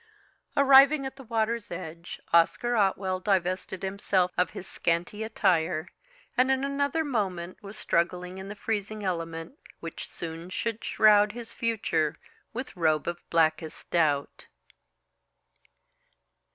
[0.57, 5.89] Arriving at the water's edge, Oscar Otwell divested himself of his scanty attire,
[6.35, 11.53] and in another moment was struggling in the freezing element which soon should shroud his
[11.53, 12.15] future
[12.51, 14.47] with robe of blackest doubt.